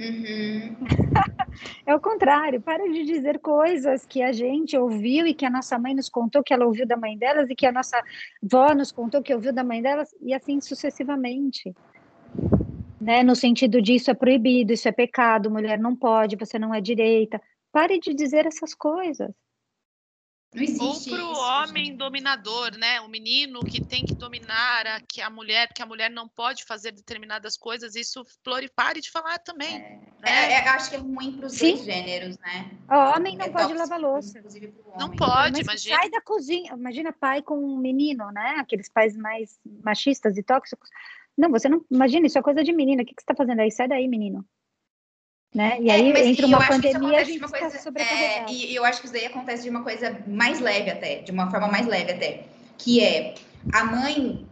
[0.00, 0.76] Uhum.
[1.84, 5.76] é o contrário, para de dizer coisas que a gente ouviu e que a nossa
[5.76, 8.00] mãe nos contou que ela ouviu da mãe delas e que a nossa
[8.42, 11.74] avó nos contou que ouviu da mãe delas e assim sucessivamente.
[13.00, 13.24] Né?
[13.24, 16.80] No sentido de isso é proibido, isso é pecado, mulher não pode, você não é
[16.80, 17.40] direita.
[17.72, 19.30] Pare de dizer essas coisas.
[20.54, 21.98] Não existe Ou para o homem gente.
[21.98, 23.00] dominador, né?
[23.02, 26.64] O menino que tem que dominar a, que a mulher, que a mulher não pode
[26.64, 28.24] fazer determinadas coisas, isso
[28.74, 29.76] pare de falar também.
[29.76, 30.52] É, né?
[30.52, 32.70] é, é, acho que é ruim para os dois gêneros, né?
[32.90, 34.42] O homem não é pode lavar louça.
[34.98, 35.96] Não pode, Mas imagina.
[35.96, 38.56] Sai da cozinha, imagina pai com um menino, né?
[38.58, 40.88] Aqueles pais mais machistas e tóxicos.
[41.36, 41.84] Não, você não.
[41.90, 43.02] Imagina, isso é coisa de menina.
[43.02, 43.70] O que, que você está fazendo aí?
[43.70, 44.44] Sai daí, menino.
[45.54, 45.78] Né?
[45.80, 47.40] E aí, É, mas entre eu uma acho que isso pandemia, a acontece de gente
[47.40, 47.98] uma fica coisa.
[48.00, 51.32] É, e eu acho que isso daí acontece de uma coisa mais leve até, de
[51.32, 52.44] uma forma mais leve até.
[52.76, 53.34] Que é
[53.72, 54.46] a mãe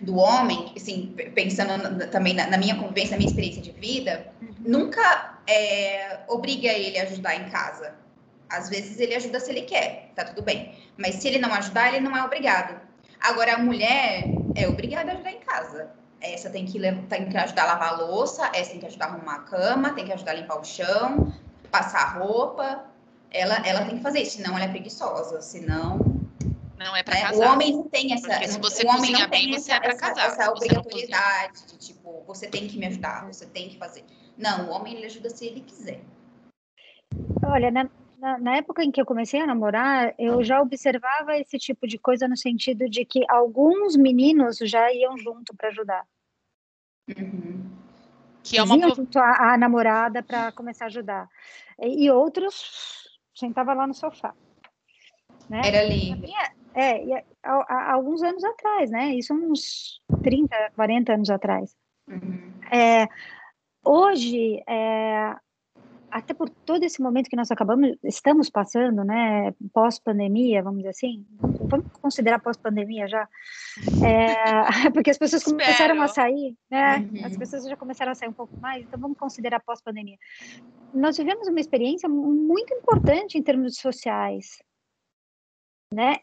[0.00, 4.26] do homem, assim, pensando na- também na, na minha convivência, na minha experiência de vida,
[4.42, 4.54] Uhum.
[4.66, 7.94] nunca é, obriga ele a ajudar em casa.
[8.48, 10.74] Às vezes ele ajuda se ele quer, tá tudo bem.
[10.96, 12.80] Mas se ele não ajudar, ele não é obrigado.
[13.20, 15.90] Agora, a mulher é obrigada a ajudar em casa.
[16.32, 19.08] Essa tem que, tem que ajudar a lavar a louça, essa tem que ajudar a
[19.10, 21.32] arrumar a cama, tem que ajudar a limpar o chão,
[21.70, 22.86] passar a roupa.
[23.30, 25.40] Ela, ela tem que fazer isso, senão ela é preguiçosa.
[25.42, 25.98] Senão,
[26.78, 27.36] Não é pra né, casar.
[27.36, 28.28] o homem não tem essa.
[28.28, 30.26] Porque se você o homem cozinha não tem bem, você essa, é pra essa, casar.
[30.26, 34.04] essa obrigatoriedade de tipo, você tem que me ajudar, você tem que fazer.
[34.38, 36.00] Não, o homem ele ajuda se ele quiser.
[37.44, 41.58] Olha, na, na, na época em que eu comecei a namorar, eu já observava esse
[41.58, 46.06] tipo de coisa no sentido de que alguns meninos já iam junto para ajudar.
[47.08, 47.70] Uhum.
[48.42, 51.28] Que é uma junto à, à namorada para começar a ajudar.
[51.80, 54.34] E, e outros sentavam lá no sofá.
[55.48, 55.60] Né?
[55.64, 56.30] Era livre.
[56.74, 59.14] É, há, há alguns anos atrás, né?
[59.14, 61.74] Isso uns 30, 40 anos atrás.
[62.08, 62.52] Uhum.
[62.70, 63.08] É,
[63.84, 65.36] hoje, é,
[66.10, 71.26] até por todo esse momento que nós acabamos, estamos passando, né, pós-pandemia, vamos dizer assim,
[71.68, 73.28] vamos considerar pós-pandemia já,
[74.04, 76.28] é, porque as pessoas começaram a Espero.
[76.30, 77.26] sair, né, Uhum.
[77.26, 80.16] as pessoas já começaram a sair um pouco mais, então vamos considerar pós-pandemia.
[80.92, 84.58] Nós vivemos uma experiência muito importante em termos sociais,
[85.92, 86.16] né,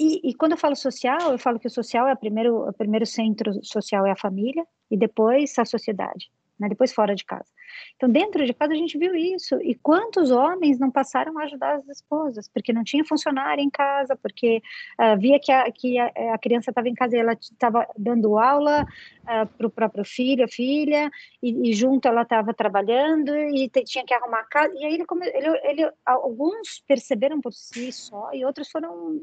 [0.00, 2.72] e, e quando eu falo social, eu falo que o social é o primeiro, o
[2.72, 6.68] primeiro centro social é a família e depois a sociedade, né?
[6.68, 7.50] Depois fora de casa.
[7.96, 11.76] Então dentro de casa a gente viu isso e quantos homens não passaram a ajudar
[11.76, 14.62] as esposas porque não tinha funcionário em casa, porque
[14.98, 18.38] ah, via que a, que a, a criança estava em casa e ela estava dando
[18.38, 18.86] aula
[19.24, 21.10] para o próprio filho, a filha
[21.42, 24.94] e, e junto ela estava trabalhando e te- tinha que arrumar a casa e aí
[24.94, 29.20] ele, come, ele, ele alguns perceberam por si só e outros foram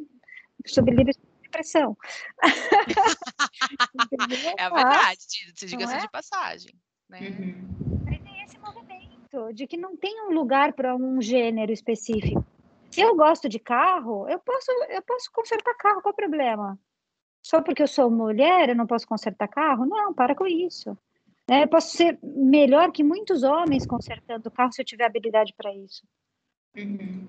[0.65, 1.13] sob livre
[1.51, 1.97] pressão.
[3.93, 4.55] Entendeu?
[4.57, 5.99] É verdade, di- diga-se é?
[5.99, 6.71] de passagem.
[7.11, 7.19] Né?
[7.29, 8.15] Uhum.
[8.23, 12.43] tem esse movimento de que não tem um lugar para um gênero específico.
[12.89, 16.79] Se eu gosto de carro, eu posso, eu posso consertar carro, qual o problema?
[17.43, 19.85] Só porque eu sou mulher, eu não posso consertar carro?
[19.85, 20.97] Não, para com isso.
[21.49, 25.73] Né, Eu posso ser melhor que muitos homens consertando carro se eu tiver habilidade para
[25.75, 26.03] isso.
[26.77, 27.27] Uhum.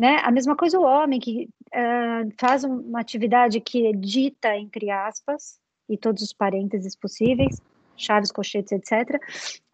[0.00, 0.16] né?
[0.24, 4.90] A mesma coisa o homem que ah, faz um- uma atividade que é dita entre
[4.90, 7.60] aspas e todos os parênteses possíveis,
[8.04, 9.20] chaves, colchetes, etc.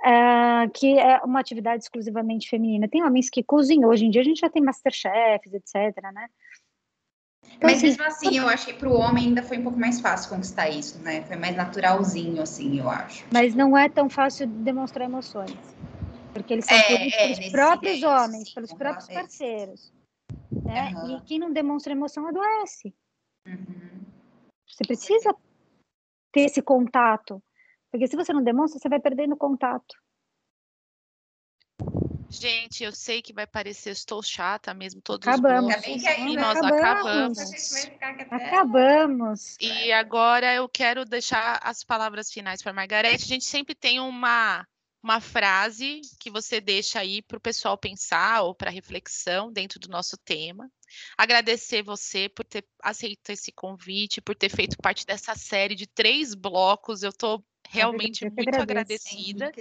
[0.02, 2.88] ah, que é uma atividade exclusivamente feminina.
[2.88, 3.90] Tem homens que cozinham.
[3.90, 6.02] Hoje em dia a gente já tem masterchefs, etc.
[6.12, 6.28] Né?
[7.56, 10.00] Então, Mas assim, mesmo assim, eu acho que pro homem ainda foi um pouco mais
[10.00, 11.22] fácil conquistar isso, né?
[11.22, 13.24] Foi mais naturalzinho, assim, eu acho.
[13.32, 15.56] mas não é tão fácil demonstrar emoções.
[16.34, 19.92] Porque eles são É, é, pelos próprios homens, sim, pelos próprios parceiros.
[20.50, 20.92] Né?
[20.94, 21.16] Aham.
[21.16, 22.94] E quem não demonstra emoção adoece.
[23.46, 24.04] Uhum.
[24.66, 25.34] Você precisa
[26.30, 27.42] ter esse contato.
[27.96, 29.94] Porque se você não demonstra, você vai perdendo contato.
[32.28, 35.74] Gente, eu sei que vai parecer, estou chata mesmo, todos Acabamos.
[35.74, 37.38] os blocos, e nós acabamos.
[37.38, 37.84] acabamos.
[38.20, 39.56] Até- Acabamos.
[39.58, 43.24] E agora eu quero deixar as palavras finais para Margarete.
[43.24, 44.66] A gente sempre tem uma,
[45.02, 49.88] uma frase que você deixa aí para o pessoal pensar ou para reflexão dentro do
[49.88, 50.70] nosso tema.
[51.16, 56.34] Agradecer você por ter aceito esse convite, por ter feito parte dessa série de três
[56.34, 57.02] blocos.
[57.02, 59.52] Eu estou realmente muito agradecida.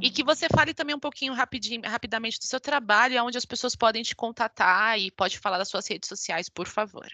[0.00, 3.74] E que você fale também um pouquinho rapidinho, rapidamente do seu trabalho, onde as pessoas
[3.74, 7.08] podem te contatar e pode falar das suas redes sociais, por favor.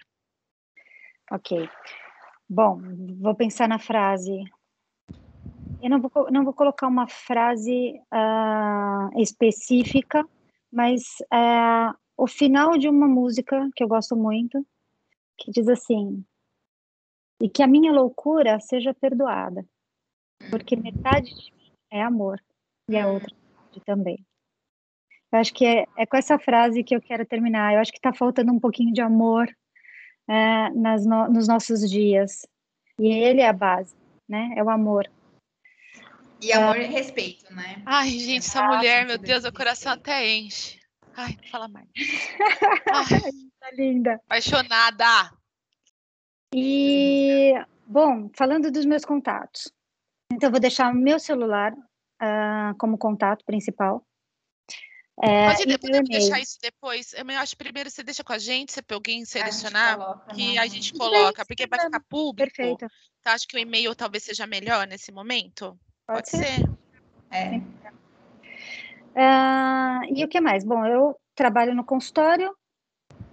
[1.31, 1.69] Ok.
[2.49, 2.79] Bom,
[3.19, 4.43] vou pensar na frase.
[5.81, 10.25] Eu não vou, não vou colocar uma frase ah, específica,
[10.71, 14.65] mas ah, o final de uma música que eu gosto muito,
[15.37, 16.23] que diz assim:
[17.41, 19.65] e que a minha loucura seja perdoada,
[20.49, 22.41] porque metade de mim é amor
[22.89, 24.25] e a outra metade também.
[25.31, 27.73] Eu acho que é, é com essa frase que eu quero terminar.
[27.73, 29.47] Eu acho que está faltando um pouquinho de amor
[30.27, 32.45] é, nas no- nos nossos dias.
[32.99, 33.95] E ele é a base,
[34.29, 34.53] né?
[34.55, 35.09] É o amor.
[36.39, 37.81] E amor e respeito, né?
[37.85, 40.79] Ai, gente, essa Exato, mulher, meu Deus, de o coração até enche.
[41.15, 41.87] Ai, não fala mais.
[42.93, 44.15] Ai, Tá linda.
[44.25, 45.31] apaixonada.
[46.53, 47.53] E,
[47.87, 49.71] bom, falando dos meus contatos.
[50.33, 51.73] Então, eu vou deixar meu celular
[52.19, 54.05] ah, como contato principal.
[55.21, 57.13] É, Pode podemos deixar isso depois.
[57.13, 60.33] Eu acho que primeiro você deixa com a gente, se alguém A gente selecionar, coloca
[60.33, 62.55] que a gente coloca, sem porque vai ficar público.
[62.55, 62.85] Perfeito.
[63.19, 65.77] Então, acho que o e-mail talvez seja melhor nesse momento.
[66.07, 66.67] Pode, ser.
[67.31, 67.57] É.
[69.15, 70.63] Uh, e o que mais?
[70.63, 72.55] Bom, eu trabalho no consultório,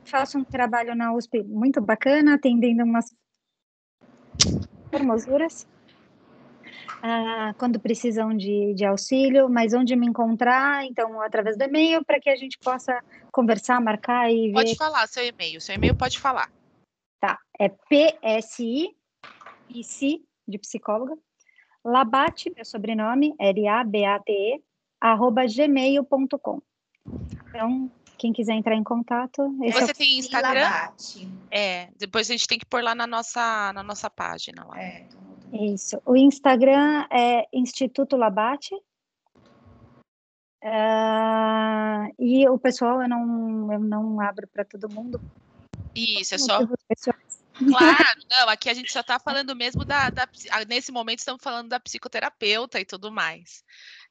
[0.05, 3.07] faço um trabalho na USP muito bacana, atendendo umas
[4.91, 5.67] formosuras.
[6.99, 12.20] Uh, quando precisam de, de, auxílio, mas onde me encontrar, então, através do e-mail, para
[12.20, 13.03] que a gente possa
[13.33, 14.55] conversar, marcar e ver.
[14.55, 16.51] Pode falar seu e-mail, seu e-mail pode falar.
[17.18, 18.95] Tá, é PSI,
[19.68, 21.16] PC, de psicóloga,
[21.85, 24.62] Labate, meu sobrenome, L-A-B-A-T-E,
[25.01, 26.61] arroba gmail.com.
[27.49, 29.57] Então, quem quiser entrar em contato.
[29.59, 30.68] Você é tem Instagram?
[31.51, 34.62] É, depois a gente tem que pôr lá na nossa, na nossa página.
[34.64, 34.78] Lá.
[34.78, 35.07] É,
[35.53, 36.01] Isso.
[36.05, 38.75] O Instagram é Instituto Labate.
[40.63, 45.21] Uh, e o pessoal eu não, eu não abro para todo mundo.
[45.95, 46.61] Isso, é só.
[47.69, 50.27] Claro, não, aqui a gente só está falando mesmo da, da,
[50.67, 53.63] Nesse momento estamos falando da psicoterapeuta e tudo mais.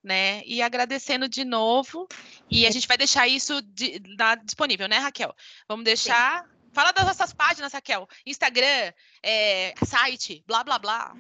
[0.04, 0.44] Né?
[0.46, 2.08] E agradecendo de novo.
[2.50, 5.34] E a gente vai deixar isso de, na, disponível, né, Raquel?
[5.68, 6.44] Vamos deixar.
[6.44, 6.59] Sim.
[6.72, 8.08] Fala das nossas páginas, Raquel.
[8.26, 8.94] Instagram,
[9.24, 11.16] é, site, blá blá blá.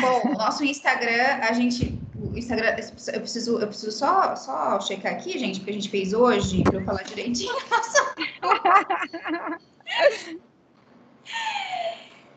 [0.00, 1.98] Bom, nosso Instagram, a gente.
[2.14, 2.76] O Instagram,
[3.12, 6.76] eu preciso, eu preciso só, só checar aqui, gente, porque a gente fez hoje, para
[6.76, 7.54] eu falar direitinho.